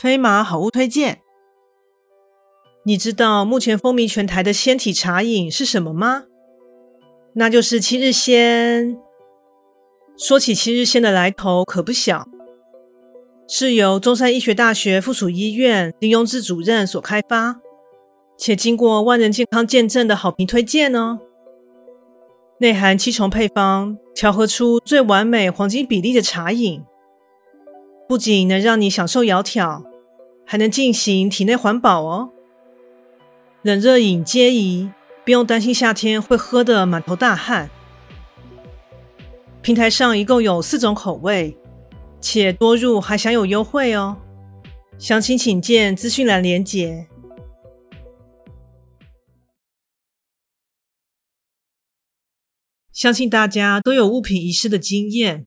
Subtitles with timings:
[0.00, 1.22] 飞马好物推荐，
[2.84, 6.26] 你知道目前风靡全台的鲜体茶饮是什么吗？
[7.34, 8.96] 那就是七日鲜。
[10.16, 12.28] 说起七日鲜的来头可不小，
[13.48, 17.60] 是由中山医学大学附属医院林荣志主任所开发，
[18.36, 21.18] 且经过万人健康见证的好评推荐哦。
[22.60, 26.84] 内含七重配方，调和出最完美黄金比例的茶饮，
[28.08, 29.87] 不仅能让你享受窈窕。
[30.50, 32.32] 还能进行体内环保哦，
[33.60, 34.90] 冷热饮皆宜，
[35.22, 37.68] 不用担心夏天会喝得满头大汗。
[39.60, 41.54] 平台上一共有四种口味，
[42.18, 44.16] 且多入还享有优惠哦。
[44.98, 47.06] 详情请见资讯栏连结。
[52.90, 55.46] 相信大家都有物品遗失的经验，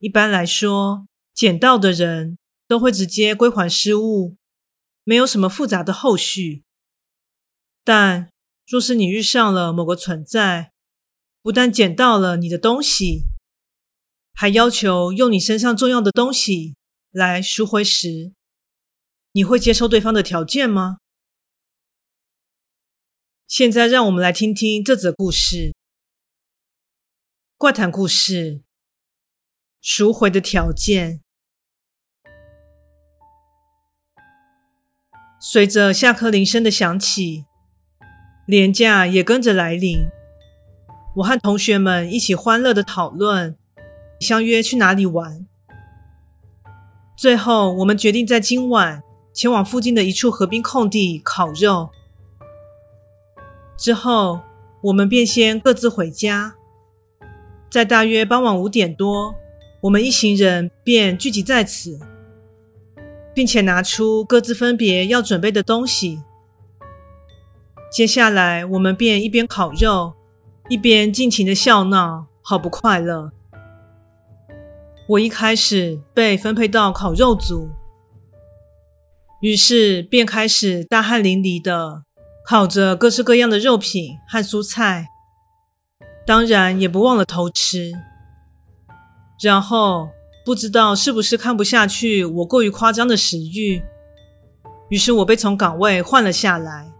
[0.00, 2.36] 一般来说，捡到的人。
[2.72, 4.38] 都会直接归还失物，
[5.04, 6.64] 没有什么复杂的后续。
[7.84, 8.30] 但
[8.66, 10.72] 若是你遇上了某个存在，
[11.42, 13.26] 不但捡到了你的东西，
[14.32, 16.74] 还要求用你身上重要的东西
[17.10, 18.32] 来赎回时，
[19.32, 20.96] 你会接受对方的条件吗？
[23.46, 25.74] 现在让我们来听听这则故事。
[27.58, 28.62] 怪谈故事：
[29.82, 31.20] 赎回的条件。
[35.44, 37.46] 随着下课铃声的响起，
[38.46, 40.06] 连假也跟着来临。
[41.16, 43.56] 我和同学们一起欢乐的讨论，
[44.20, 45.44] 相约去哪里玩。
[47.16, 49.02] 最后，我们决定在今晚
[49.34, 51.90] 前往附近的一处河滨空地烤肉。
[53.76, 54.42] 之后，
[54.84, 56.54] 我们便先各自回家。
[57.68, 59.34] 在大约傍晚五点多，
[59.80, 61.98] 我们一行人便聚集在此。
[63.34, 66.22] 并且拿出各自分别要准备的东西。
[67.90, 70.14] 接下来，我们便一边烤肉，
[70.68, 73.30] 一边尽情的笑闹，好不快乐。
[75.08, 77.70] 我一开始被分配到烤肉组，
[79.40, 82.04] 于是便开始大汗淋漓的
[82.46, 85.08] 烤着各式各样的肉品和蔬菜，
[86.26, 87.92] 当然也不忘了偷吃。
[89.42, 90.10] 然后。
[90.44, 93.82] 不知道是不是看不下去我过于夸张的食欲，
[94.88, 96.92] 于是我被从岗位换了下来。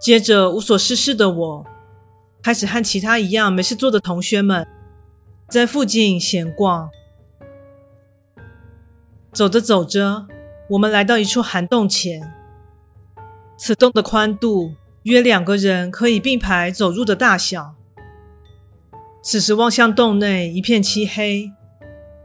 [0.00, 1.66] 接着无所事事的我，
[2.42, 4.66] 开始和其他一样没事做的同学们
[5.48, 6.90] 在附近闲逛。
[9.32, 10.26] 走着走着，
[10.70, 12.32] 我们来到一处涵洞前，
[13.58, 17.74] 此洞的宽度约两个人可以并排走入的大小。
[19.28, 21.50] 此时望向洞内一片漆黑。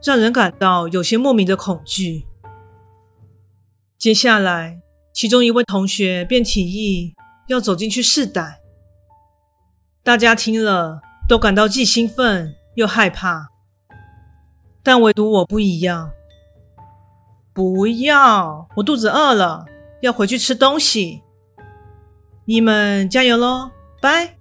[0.03, 2.28] 让人感到有些莫名的恐惧。
[3.97, 4.79] 接下来，
[5.11, 7.16] 其中一位同学便提议
[7.47, 8.57] 要走进去试胆。
[10.03, 13.50] 大家听了都感到既兴奋又害怕，
[14.84, 16.11] 但唯独我不一样。
[17.53, 19.66] 不要，我肚子饿了，
[20.01, 21.23] 要回去吃东西。
[22.45, 24.41] 你们加油喽，拜！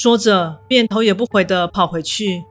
[0.00, 2.44] 说着，便头也不回地跑回去。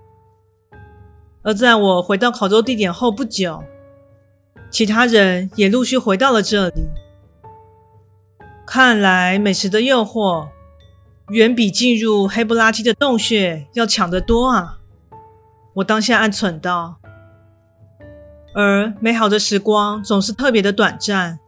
[1.43, 3.63] 而在我回到烤肉地点后不久，
[4.69, 6.89] 其他人也陆续回到了这里。
[8.65, 10.49] 看来美食的诱惑
[11.29, 14.79] 远比进入黑不拉几的洞穴要强得多啊！
[15.75, 16.97] 我当下暗忖道。
[18.53, 21.39] 而美好的时光总是特别的短暂，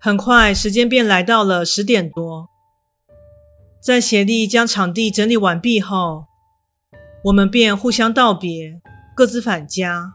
[0.00, 2.48] 很快时间便来到了十点多。
[3.80, 6.26] 在协力将场地整理完毕后，
[7.24, 8.80] 我们便互相道别，
[9.14, 10.14] 各自返家。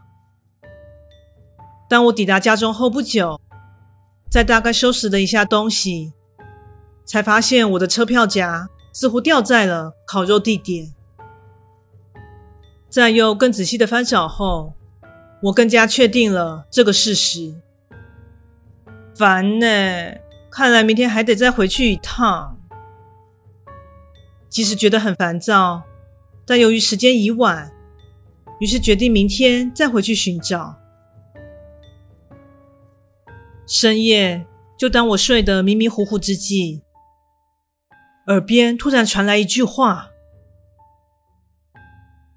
[1.88, 3.40] 当我抵达家中后不久，
[4.30, 6.12] 再大概收拾了一下东西，
[7.04, 10.92] 才发现我的车票夹似乎掉在了烤肉地点。
[12.88, 14.74] 在又更仔细的翻找后，
[15.44, 17.54] 我更加确定了这个事实。
[19.16, 19.66] 烦呢，
[20.50, 22.53] 看来明天还得再回去一趟。
[24.54, 25.82] 即使觉得很烦躁。
[26.46, 27.72] 但由于时间已晚，
[28.60, 30.76] 于是决定明天再回去寻找。
[33.66, 34.46] 深夜，
[34.78, 36.82] 就当我睡得迷迷糊糊之际，
[38.28, 40.10] 耳边突然传来一句话：“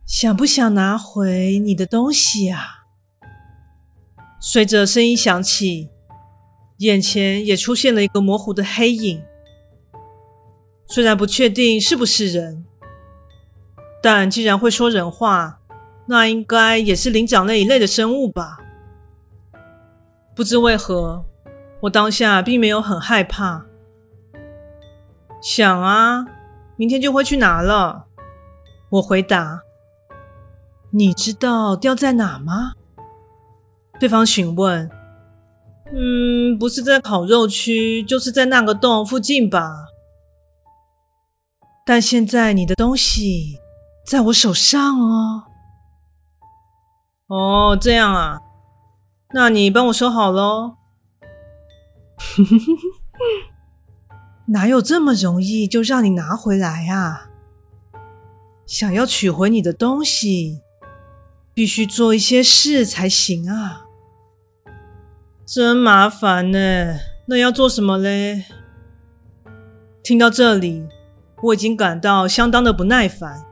[0.07, 2.85] 想不想拿回你的东西啊？”
[4.41, 5.91] 随着声音响起，
[6.77, 9.21] 眼前也出现了一个模糊的黑影。
[10.87, 12.65] 虽然不确定是不是人，
[14.01, 15.59] 但既然会说人话，
[16.07, 18.59] 那应该也是灵长类一类的生物吧。
[20.33, 21.25] 不知为何，
[21.81, 23.65] 我当下并没有很害怕。
[25.41, 26.25] 想啊，
[26.77, 28.05] 明天就会去拿了。
[28.89, 29.61] 我回答
[30.91, 32.73] ：“你知道掉在哪吗？”
[33.99, 34.89] 对方询问
[35.91, 39.86] ：“嗯，不是在烤肉区，就是在那个洞附近吧。”
[41.87, 43.59] 但现在你的东西
[44.05, 45.43] 在我手上哦。
[47.27, 48.41] 哦，这样啊，
[49.33, 50.75] 那你帮我收好喽。
[54.47, 57.29] 哪有这么容易就让你拿回来啊？
[58.65, 60.61] 想要取回你的东西，
[61.53, 63.85] 必须做一些事才行啊。
[65.45, 66.97] 真麻烦呢，
[67.27, 68.43] 那要做什么嘞？
[70.03, 70.85] 听到这里。
[71.43, 73.45] 我已经感到相当的不耐烦。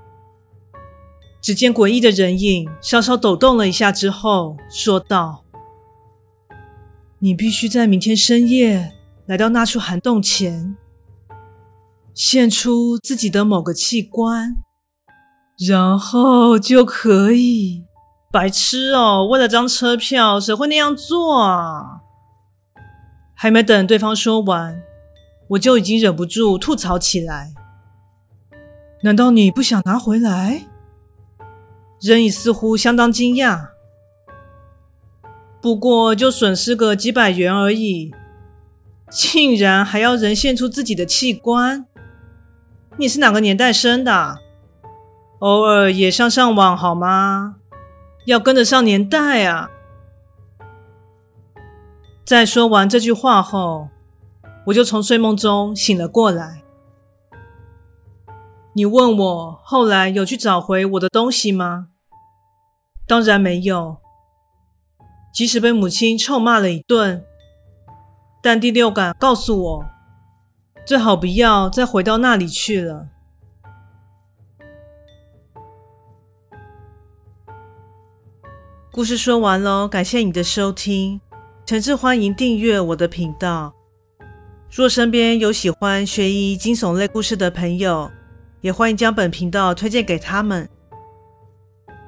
[1.41, 5.43] 只见诡异的人影稍稍抖动了一下之后，说道
[7.19, 8.93] ：“你必须在明天深夜
[9.27, 10.75] 来到那处涵洞前，
[12.13, 14.55] 献出自己的某个器官，
[15.67, 17.83] 然后就可以。”
[18.33, 19.25] 白痴哦！
[19.25, 22.01] 为了张车票，谁会那样做啊？
[23.33, 24.81] 还没等对方说完，
[25.51, 27.53] 我就已经忍不住吐槽起来。
[29.01, 30.67] 难道你不想拿回来？
[32.01, 33.69] 人已似乎相当惊讶。
[35.61, 38.13] 不过就损失个几百元而已，
[39.09, 41.85] 竟然还要人献出自己的器官？
[42.97, 44.39] 你是哪个年代生的？
[45.39, 47.55] 偶尔也上上网好吗？
[48.25, 49.69] 要跟得上年代啊！
[52.25, 53.89] 在说完这句话后，
[54.65, 56.63] 我就从睡梦中醒了过来。
[58.77, 61.87] 你问我后来有去找回我的东西吗？
[63.07, 63.95] 当然没有。
[65.33, 67.23] 即使被母亲臭骂了一顿，
[68.43, 69.85] 但第六感告诉我，
[70.85, 73.07] 最好不要再回到那里去了。
[78.91, 81.21] 故事说完喽，感谢你的收听，
[81.65, 83.73] 诚挚欢迎订阅我的频道。
[84.69, 88.11] 若身边有喜欢悬疑惊悚类故事的朋友，
[88.65, 90.67] 也欢迎将本频道推荐给他们。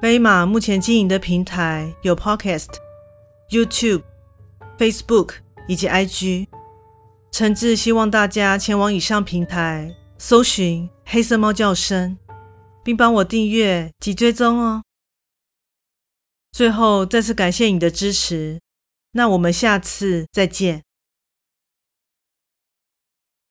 [0.02, 2.66] 飞马目前经营的平台有 Podcast、
[3.50, 4.02] YouTube、
[4.76, 5.34] Facebook
[5.68, 6.48] 以及 IG，
[7.30, 12.18] 诚挚希望大家前往以上平台搜寻“黑色猫叫声”，
[12.82, 14.82] 并帮我订阅及追踪哦。
[16.50, 18.58] 最后再次感谢你的支持，
[19.12, 20.82] 那我们下次再见。